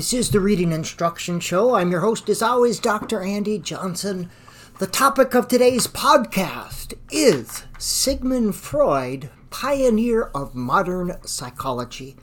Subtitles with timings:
[0.00, 1.74] This is the Reading Instruction Show.
[1.74, 3.20] I'm your host, as always, Dr.
[3.20, 4.30] Andy Johnson.
[4.78, 12.16] The topic of today's podcast is Sigmund Freud, pioneer of modern psychology.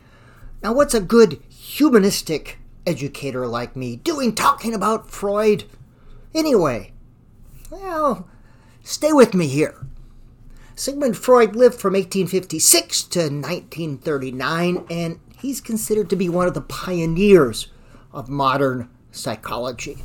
[0.63, 5.66] Now, what's a good humanistic educator like me doing talking about Freud?
[6.34, 6.94] Anyway,
[7.70, 8.28] well,
[8.82, 9.86] stay with me here.
[10.75, 16.61] Sigmund Freud lived from 1856 to 1939, and he's considered to be one of the
[16.61, 17.67] pioneers
[18.11, 19.97] of modern psychology.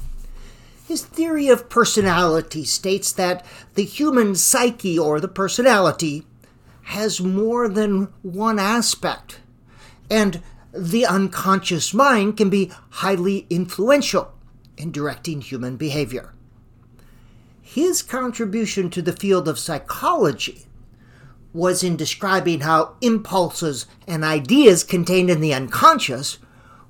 [0.86, 6.26] His theory of personality states that the human psyche or the personality
[6.82, 9.40] has more than one aspect,
[10.10, 10.42] and
[10.73, 14.32] the unconscious mind can be highly influential
[14.76, 16.34] in directing human behavior.
[17.60, 20.66] His contribution to the field of psychology
[21.52, 26.38] was in describing how impulses and ideas contained in the unconscious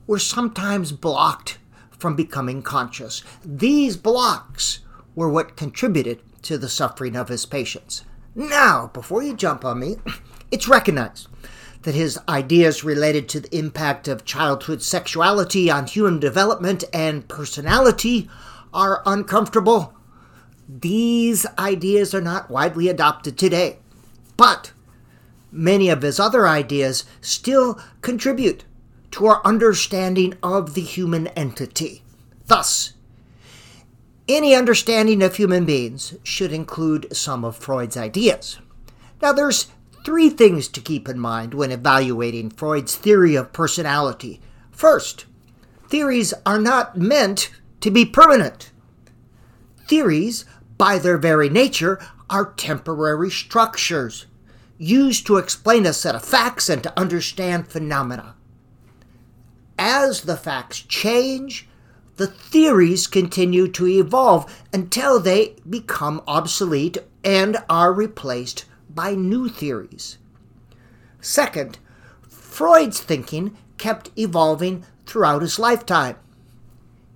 [0.06, 1.58] were sometimes blocked
[1.90, 3.22] from becoming conscious.
[3.44, 4.80] These blocks
[5.14, 8.04] were what contributed to the suffering of his patients.
[8.34, 9.96] Now, before you jump on me,
[10.50, 11.28] it's recognized
[11.82, 18.28] that his ideas related to the impact of childhood sexuality on human development and personality
[18.72, 19.94] are uncomfortable.
[20.68, 23.78] These ideas are not widely adopted today.
[24.36, 24.72] But
[25.50, 28.64] many of his other ideas still contribute
[29.12, 32.02] to our understanding of the human entity.
[32.46, 32.94] Thus,
[34.28, 38.58] any understanding of human beings should include some of Freud's ideas.
[39.20, 39.66] Now, there's
[40.04, 44.40] three things to keep in mind when evaluating Freud's theory of personality.
[44.70, 45.26] First,
[45.88, 48.70] theories are not meant to be permanent.
[49.88, 50.44] Theories,
[50.82, 51.96] by their very nature,
[52.28, 54.26] are temporary structures
[54.78, 58.34] used to explain a set of facts and to understand phenomena.
[59.78, 61.68] As the facts change,
[62.16, 70.18] the theories continue to evolve until they become obsolete and are replaced by new theories.
[71.20, 71.78] Second,
[72.28, 76.16] Freud's thinking kept evolving throughout his lifetime.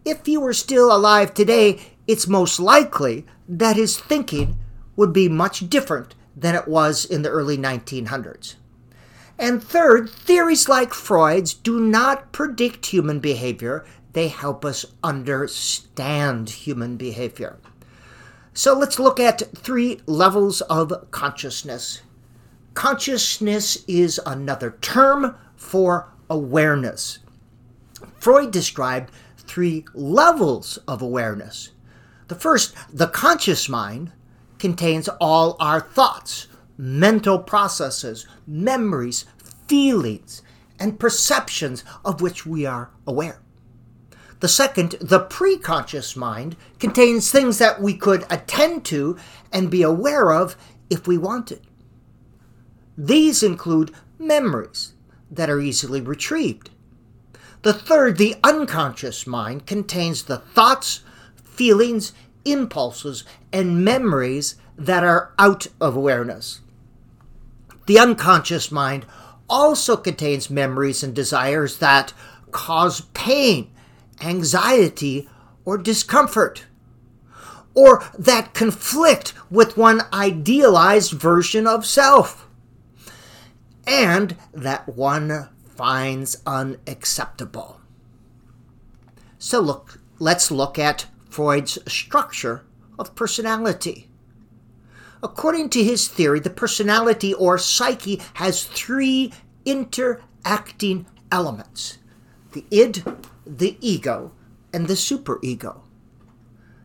[0.04, 4.58] If he were still alive today, it's most likely that his thinking
[4.96, 8.54] would be much different than it was in the early 1900s.
[9.38, 16.96] And third, theories like Freud's do not predict human behavior, they help us understand human
[16.96, 17.58] behavior.
[18.54, 22.00] So let's look at three levels of consciousness.
[22.72, 27.18] Consciousness is another term for awareness.
[28.18, 31.72] Freud described three levels of awareness.
[32.28, 34.12] The first, the conscious mind,
[34.58, 39.24] contains all our thoughts, mental processes, memories,
[39.68, 40.42] feelings,
[40.78, 43.40] and perceptions of which we are aware.
[44.40, 49.16] The second, the preconscious mind, contains things that we could attend to
[49.52, 50.56] and be aware of
[50.90, 51.62] if we wanted.
[52.98, 54.92] These include memories
[55.30, 56.70] that are easily retrieved.
[57.62, 61.00] The third, the unconscious mind, contains the thoughts,
[61.56, 62.12] feelings,
[62.44, 66.60] impulses, and memories that are out of awareness.
[67.86, 69.06] The unconscious mind
[69.48, 72.12] also contains memories and desires that
[72.50, 73.70] cause pain,
[74.20, 75.28] anxiety,
[75.64, 76.64] or discomfort,
[77.74, 82.48] or that conflict with one idealized version of self,
[83.86, 87.80] and that one finds unacceptable.
[89.38, 91.06] So look, let's look at
[91.36, 92.64] Freud's structure
[92.98, 94.08] of personality.
[95.22, 99.34] According to his theory, the personality or psyche has three
[99.66, 101.98] interacting elements
[102.52, 103.04] the id,
[103.46, 104.32] the ego,
[104.72, 105.82] and the superego.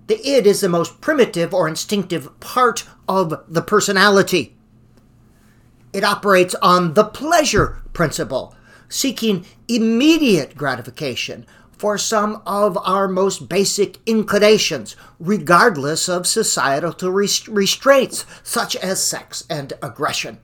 [0.07, 4.57] The id is the most primitive or instinctive part of the personality.
[5.93, 8.53] It operates on the pleasure principle,
[8.89, 11.45] seeking immediate gratification
[11.81, 19.73] for some of our most basic inclinations, regardless of societal restraints such as sex and
[19.81, 20.37] aggression.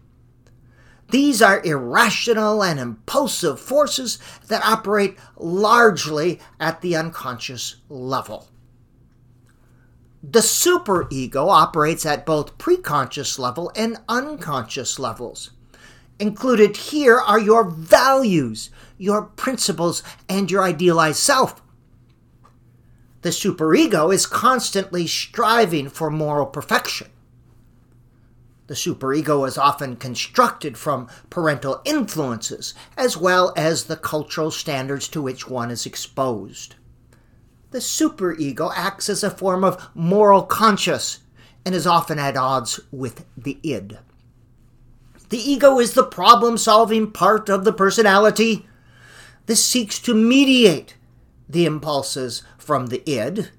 [1.12, 4.18] These are irrational and impulsive forces
[4.48, 8.50] that operate largely at the unconscious level.
[10.24, 15.52] The superego operates at both preconscious level and unconscious levels.
[16.18, 21.62] Included here are your values, your principles, and your idealized self.
[23.22, 27.08] The superego is constantly striving for moral perfection.
[28.68, 35.22] The superego is often constructed from parental influences, as well as the cultural standards to
[35.22, 36.76] which one is exposed.
[37.72, 41.20] The superego acts as a form of moral conscience
[41.66, 44.00] and is often at odds with the id.
[45.30, 48.66] The ego is the problem solving part of the personality.
[49.48, 50.96] This seeks to mediate
[51.50, 53.50] the impulses from the id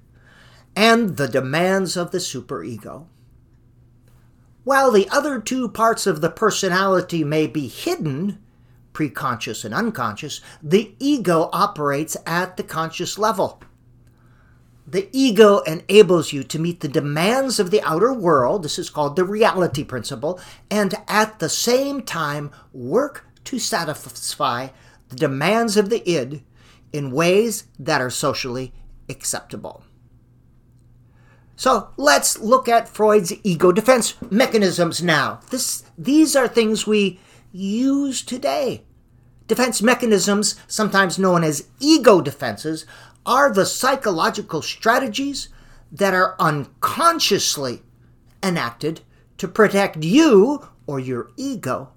[0.75, 3.07] and the demands of the superego.
[4.63, 8.37] While the other two parts of the personality may be hidden,
[8.93, 13.59] preconscious and unconscious, the ego operates at the conscious level.
[14.85, 19.15] The ego enables you to meet the demands of the outer world, this is called
[19.15, 20.39] the reality principle,
[20.69, 24.67] and at the same time work to satisfy
[25.09, 26.43] the demands of the id
[26.93, 28.73] in ways that are socially
[29.09, 29.83] acceptable.
[31.55, 35.41] So let's look at Freud's ego defense mechanisms now.
[35.49, 37.19] This, these are things we
[37.51, 38.83] use today.
[39.47, 42.85] Defense mechanisms, sometimes known as ego defenses,
[43.25, 45.49] are the psychological strategies
[45.91, 47.81] that are unconsciously
[48.41, 49.01] enacted
[49.37, 51.89] to protect you or your ego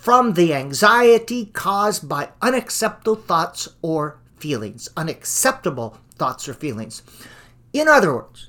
[0.00, 4.88] from the anxiety caused by unacceptable thoughts or feelings.
[4.96, 7.02] Unacceptable thoughts or feelings.
[7.74, 8.48] In other words,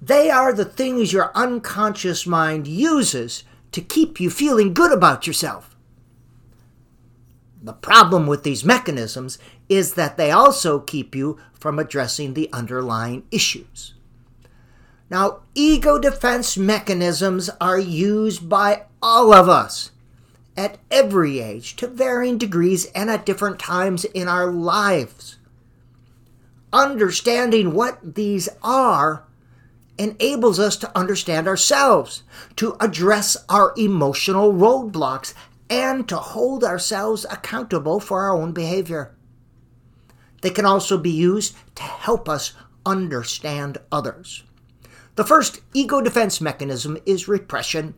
[0.00, 5.76] they are the things your unconscious mind uses to keep you feeling good about yourself.
[7.62, 9.38] The problem with these mechanisms
[9.68, 13.92] is that they also keep you from addressing the underlying issues.
[15.10, 19.90] Now, ego defense mechanisms are used by all of us
[20.56, 25.38] at every age to varying degrees and at different times in our lives.
[26.72, 29.24] Understanding what these are
[29.98, 32.22] enables us to understand ourselves,
[32.56, 35.34] to address our emotional roadblocks,
[35.70, 39.14] and to hold ourselves accountable for our own behavior.
[40.42, 42.52] They can also be used to help us
[42.84, 44.42] understand others.
[45.16, 47.94] The first ego defense mechanism is repression.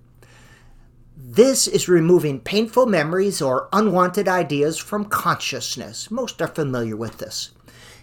[1.17, 6.11] This is removing painful memories or unwanted ideas from consciousness.
[6.11, 7.53] Most are familiar with this.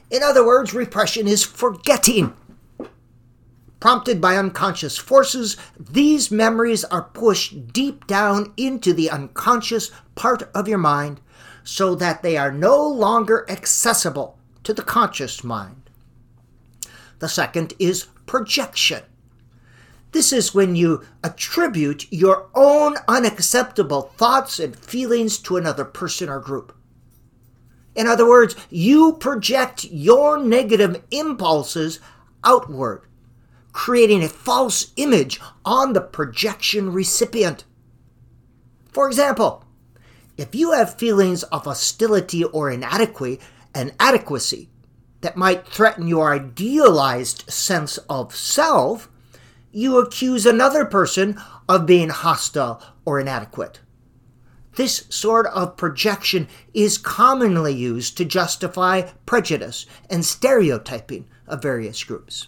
[0.09, 2.33] In other words, repression is forgetting
[3.83, 10.69] Prompted by unconscious forces, these memories are pushed deep down into the unconscious part of
[10.69, 11.19] your mind
[11.65, 15.89] so that they are no longer accessible to the conscious mind.
[17.19, 19.03] The second is projection.
[20.13, 26.39] This is when you attribute your own unacceptable thoughts and feelings to another person or
[26.39, 26.75] group.
[27.95, 31.99] In other words, you project your negative impulses
[32.43, 33.03] outward
[33.73, 37.65] creating a false image on the projection recipient.
[38.91, 39.65] For example,
[40.37, 43.39] if you have feelings of hostility or inadequacy,
[43.75, 44.69] inadequacy
[45.21, 49.09] that might threaten your idealized sense of self,
[49.73, 51.37] you accuse another person
[51.67, 53.81] of being hostile or inadequate.
[54.75, 62.47] This sort of projection is commonly used to justify prejudice and stereotyping of various groups.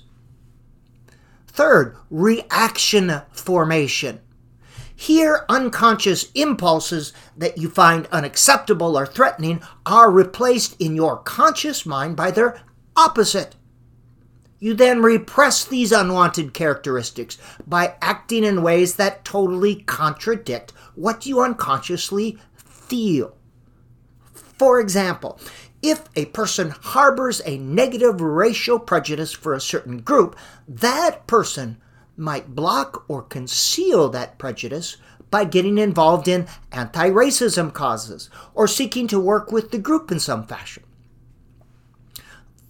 [1.47, 4.21] Third, reaction formation.
[4.95, 12.15] Here, unconscious impulses that you find unacceptable or threatening are replaced in your conscious mind
[12.15, 12.61] by their
[12.95, 13.55] opposite.
[14.59, 21.41] You then repress these unwanted characteristics by acting in ways that totally contradict what you
[21.41, 23.35] unconsciously feel.
[24.33, 25.39] For example,
[25.81, 30.35] if a person harbors a negative racial prejudice for a certain group,
[30.67, 31.77] that person
[32.17, 34.97] might block or conceal that prejudice
[35.29, 40.19] by getting involved in anti racism causes or seeking to work with the group in
[40.19, 40.83] some fashion.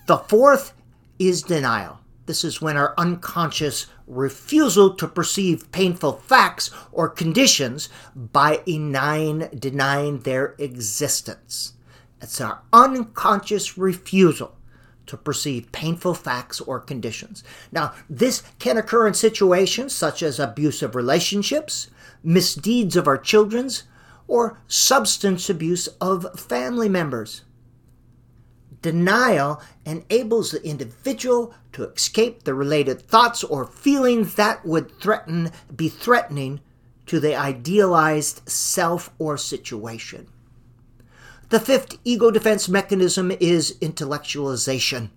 [0.08, 0.74] The fourth
[1.20, 2.00] is denial.
[2.26, 10.20] This is when our unconscious refusal to perceive painful facts or conditions by denying, denying
[10.20, 11.74] their existence.
[12.22, 14.56] It's our unconscious refusal
[15.06, 17.44] to perceive painful facts or conditions.
[17.72, 21.92] Now, this can occur in situations such as abusive relationships,
[22.24, 23.84] misdeeds of our children's,
[24.28, 27.44] or substance abuse of family members.
[28.86, 35.90] Denial enables the individual to escape the related thoughts or feelings that would threaten be
[35.90, 36.62] threatening
[37.08, 40.28] to the idealized self or situation.
[41.50, 45.10] The fifth ego defense mechanism is intellectualization.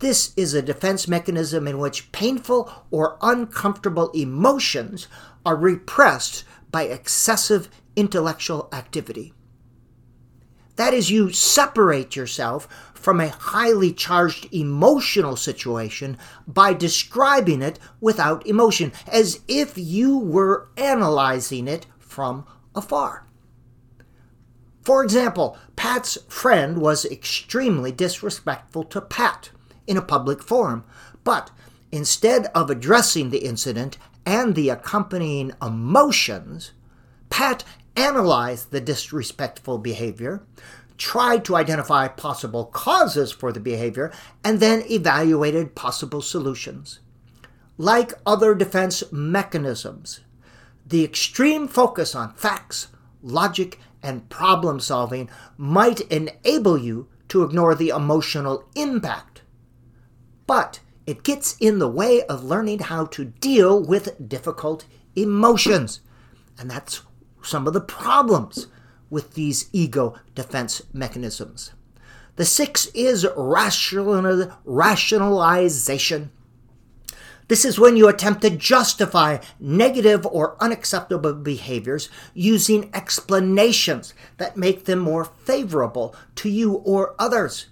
[0.00, 5.06] This is a defense mechanism in which painful or uncomfortable emotions
[5.46, 6.42] are repressed
[6.72, 9.32] by excessive intellectual activity.
[10.80, 18.46] That is, you separate yourself from a highly charged emotional situation by describing it without
[18.46, 23.26] emotion, as if you were analyzing it from afar.
[24.80, 29.50] For example, Pat's friend was extremely disrespectful to Pat
[29.86, 30.84] in a public forum,
[31.24, 31.50] but
[31.92, 36.72] instead of addressing the incident and the accompanying emotions,
[37.28, 37.64] Pat
[37.96, 40.42] analyzed the disrespectful behavior,
[40.98, 44.12] tried to identify possible causes for the behavior,
[44.44, 47.00] and then evaluated possible solutions.
[47.78, 50.20] Like other defense mechanisms,
[50.86, 52.88] the extreme focus on facts,
[53.22, 59.42] logic, and problem solving might enable you to ignore the emotional impact.
[60.46, 66.00] But it gets in the way of learning how to deal with difficult emotions.
[66.58, 67.02] And that's
[67.42, 68.66] some of the problems
[69.08, 71.72] with these ego defense mechanisms.
[72.36, 76.30] The six is rational, rationalization.
[77.48, 84.84] This is when you attempt to justify negative or unacceptable behaviors using explanations that make
[84.84, 87.66] them more favorable to you or others.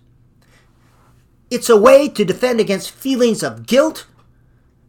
[1.48, 4.06] It's a way to defend against feelings of guilt,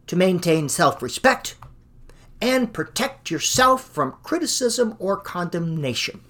[0.08, 1.54] to maintain self respect,
[2.40, 6.20] and protect yourself from criticism or condemnation.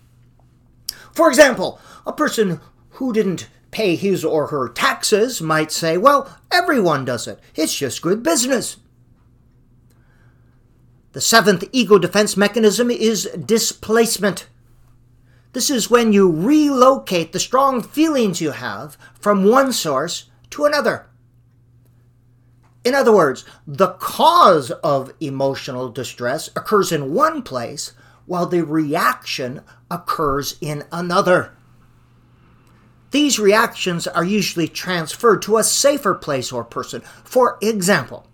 [1.12, 7.04] For example, a person who didn't pay his or her taxes might say, Well, everyone
[7.04, 7.40] does it.
[7.54, 8.76] It's just good business.
[11.12, 14.46] The seventh ego defense mechanism is displacement.
[15.52, 21.09] This is when you relocate the strong feelings you have from one source to another.
[22.84, 27.92] In other words, the cause of emotional distress occurs in one place
[28.26, 31.54] while the reaction occurs in another.
[33.10, 37.02] These reactions are usually transferred to a safer place or person.
[37.24, 38.26] For example,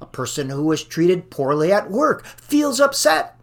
[0.00, 3.35] a person who was treated poorly at work feels upset.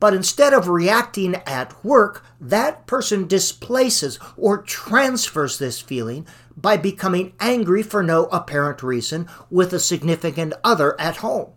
[0.00, 6.26] But instead of reacting at work, that person displaces or transfers this feeling
[6.56, 11.52] by becoming angry for no apparent reason with a significant other at home.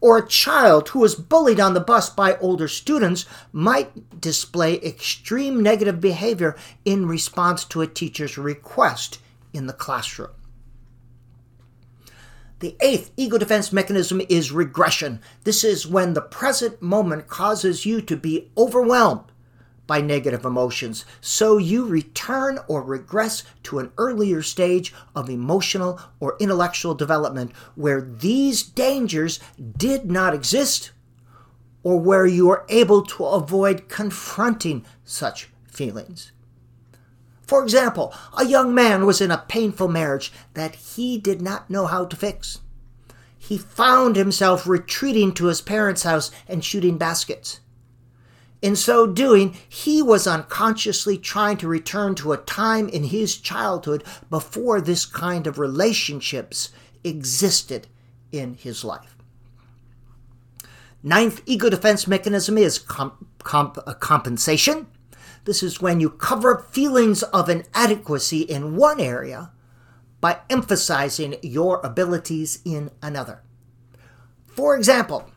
[0.00, 5.62] Or a child who is bullied on the bus by older students might display extreme
[5.62, 9.18] negative behavior in response to a teacher's request
[9.52, 10.35] in the classroom.
[12.60, 15.20] The eighth ego defense mechanism is regression.
[15.44, 19.24] This is when the present moment causes you to be overwhelmed
[19.86, 26.36] by negative emotions, so you return or regress to an earlier stage of emotional or
[26.40, 29.38] intellectual development where these dangers
[29.76, 30.90] did not exist
[31.82, 36.32] or where you are able to avoid confronting such feelings.
[37.46, 41.86] For example, a young man was in a painful marriage that he did not know
[41.86, 42.58] how to fix.
[43.38, 47.60] He found himself retreating to his parents' house and shooting baskets.
[48.62, 54.02] In so doing, he was unconsciously trying to return to a time in his childhood
[54.28, 56.70] before this kind of relationships
[57.04, 57.86] existed
[58.32, 59.16] in his life.
[61.02, 64.88] Ninth ego defense mechanism is comp- comp- uh, compensation.
[65.46, 69.52] This is when you cover up feelings of inadequacy in one area
[70.20, 73.44] by emphasizing your abilities in another.
[74.48, 75.30] For example,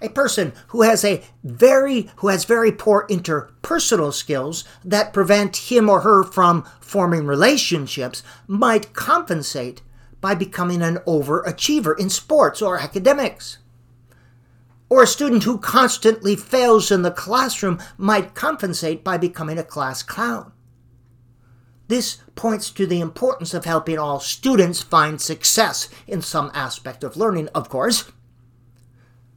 [0.00, 5.90] a person who has a very who has very poor interpersonal skills that prevent him
[5.90, 9.82] or her from forming relationships might compensate
[10.20, 13.58] by becoming an overachiever in sports or academics.
[14.88, 20.02] Or a student who constantly fails in the classroom might compensate by becoming a class
[20.02, 20.52] clown.
[21.88, 27.16] This points to the importance of helping all students find success in some aspect of
[27.16, 28.10] learning, of course,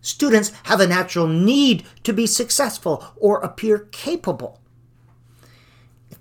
[0.02, 4.62] Students have a natural need to be successful or appear capable.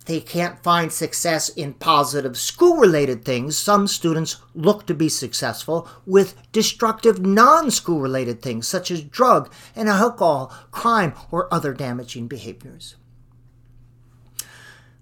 [0.08, 5.86] They can't find success in positive school related things, some students look to be successful
[6.06, 12.26] with destructive non school related things such as drug and alcohol, crime, or other damaging
[12.26, 12.96] behaviors.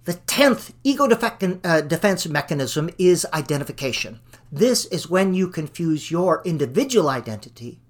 [0.06, 4.18] The tenth ego uh, defense mechanism is identification.
[4.50, 7.80] This is when you confuse your individual identity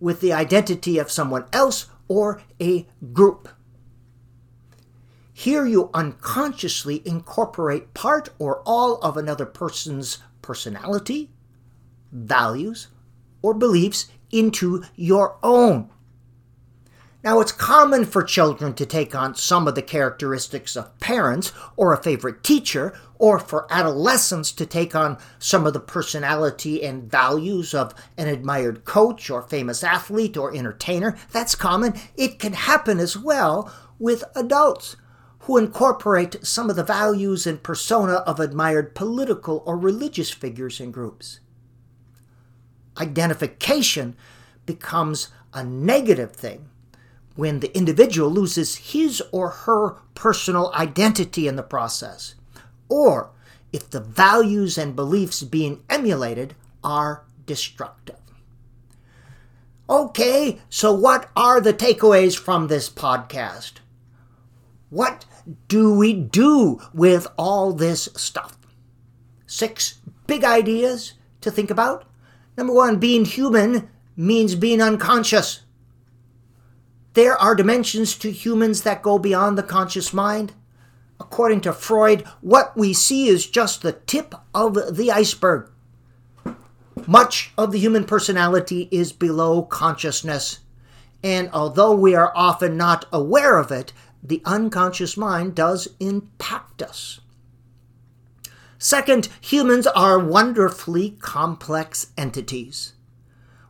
[0.00, 3.48] with the identity of someone else or a group.
[5.38, 11.30] Here you unconsciously incorporate part or all of another person's personality,
[12.10, 12.88] values,
[13.40, 15.90] or beliefs into your own.
[17.22, 21.92] Now, it's common for children to take on some of the characteristics of parents or
[21.92, 27.74] a favorite teacher, or for adolescents to take on some of the personality and values
[27.74, 31.16] of an admired coach or famous athlete or entertainer.
[31.30, 31.94] That's common.
[32.16, 34.96] It can happen as well with adults
[35.48, 40.92] who incorporate some of the values and persona of admired political or religious figures and
[40.92, 41.40] groups.
[43.00, 44.14] Identification
[44.66, 46.68] becomes a negative thing
[47.34, 52.34] when the individual loses his or her personal identity in the process,
[52.90, 53.30] or
[53.72, 58.20] if the values and beliefs being emulated are destructive.
[59.88, 63.78] Okay, so what are the takeaways from this podcast?
[64.90, 65.24] What
[65.68, 68.58] do we do with all this stuff?
[69.46, 72.04] Six big ideas to think about.
[72.56, 75.62] Number one, being human means being unconscious.
[77.14, 80.52] There are dimensions to humans that go beyond the conscious mind.
[81.20, 85.70] According to Freud, what we see is just the tip of the iceberg.
[87.06, 90.60] Much of the human personality is below consciousness,
[91.22, 97.20] and although we are often not aware of it, the unconscious mind does impact us.
[98.78, 102.92] Second, humans are wonderfully complex entities.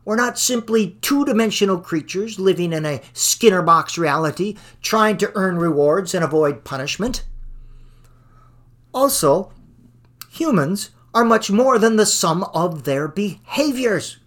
[0.05, 5.57] We're not simply two dimensional creatures living in a Skinner box reality, trying to earn
[5.57, 7.25] rewards and avoid punishment.
[8.93, 9.51] Also,
[10.29, 14.18] humans are much more than the sum of their behaviors.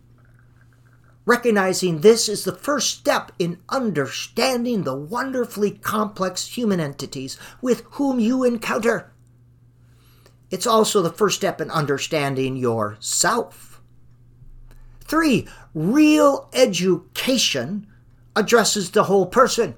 [1.25, 8.19] Recognizing this is the first step in understanding the wonderfully complex human entities with whom
[8.19, 9.12] you encounter.
[10.50, 13.81] It's also the first step in understanding yourself.
[15.00, 17.87] Three, real education
[18.35, 19.76] addresses the whole person.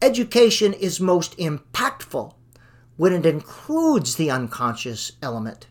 [0.00, 2.34] Education is most impactful
[2.96, 5.66] when it includes the unconscious element.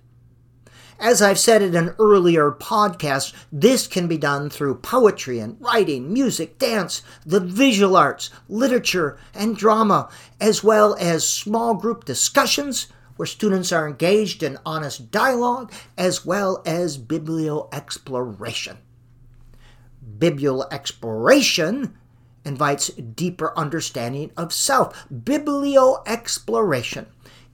[1.01, 6.13] As I've said in an earlier podcast, this can be done through poetry and writing,
[6.13, 13.25] music, dance, the visual arts, literature, and drama, as well as small group discussions, where
[13.25, 18.77] students are engaged in honest dialogue as well as biblioexploration.
[20.19, 21.93] Biblioexploration
[22.45, 25.07] invites deeper understanding of self.
[25.11, 27.07] Biblioexploration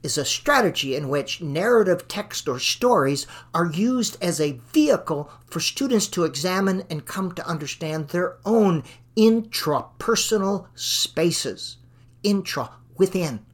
[0.03, 5.59] is a strategy in which narrative text or stories are used as a vehicle for
[5.59, 8.83] students to examine and come to understand their own
[9.17, 11.77] intrapersonal spaces,
[12.23, 13.45] intra within.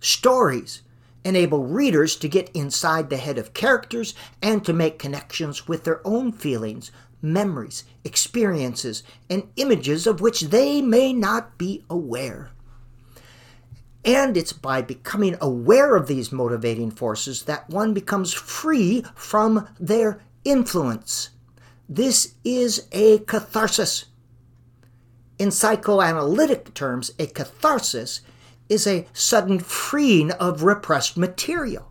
[0.00, 0.82] Stories
[1.24, 6.00] enable readers to get inside the head of characters and to make connections with their
[6.06, 12.50] own feelings, memories, experiences, and images of which they may not be aware.
[14.04, 20.20] And it's by becoming aware of these motivating forces that one becomes free from their
[20.44, 21.30] influence.
[21.88, 24.06] This is a catharsis.
[25.38, 28.20] In psychoanalytic terms, a catharsis
[28.68, 31.90] is a sudden freeing of repressed material.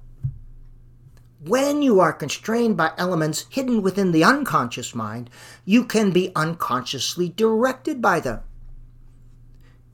[1.39, 5.29] When you are constrained by elements hidden within the unconscious mind,
[5.65, 8.41] you can be unconsciously directed by them.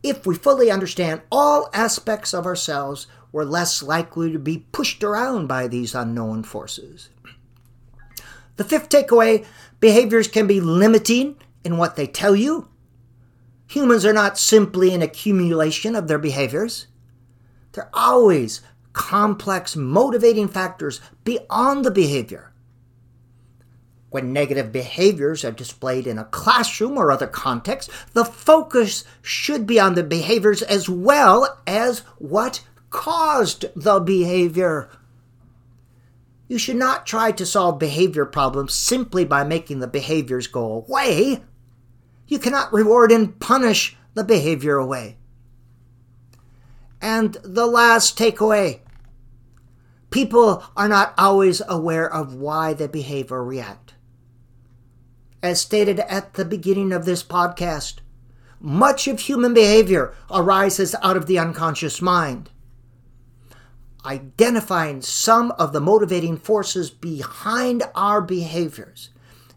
[0.04, 5.48] If we fully understand all aspects of ourselves, we're less likely to be pushed around
[5.48, 7.10] by these unknown forces.
[8.58, 9.46] The fifth takeaway
[9.80, 12.68] behaviors can be limiting in what they tell you
[13.74, 16.86] Humans are not simply an accumulation of their behaviors.
[17.72, 18.62] They're always
[18.94, 22.53] complex motivating factors beyond the behavior.
[24.14, 29.80] When negative behaviors are displayed in a classroom or other context, the focus should be
[29.80, 34.88] on the behaviors as well as what caused the behavior.
[36.48, 41.42] You should not try to solve behavior problems simply by making the behaviors go away.
[42.28, 45.18] You cannot reward and punish the behavior away.
[47.02, 48.82] And the last takeaway
[50.12, 53.96] people are not always aware of why they behave or react.
[55.44, 57.96] As stated at the beginning of this podcast,
[58.62, 62.50] much of human behavior arises out of the unconscious mind.
[64.06, 69.10] Identifying some of the motivating forces behind our behaviors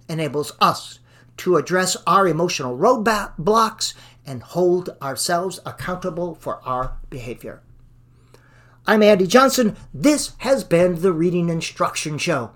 [0.08, 0.98] enables us
[1.36, 3.94] to address our emotional roadblocks
[4.26, 7.62] and hold ourselves accountable for our behavior.
[8.88, 9.76] I'm Andy Johnson.
[9.94, 12.55] This has been the Reading Instruction Show.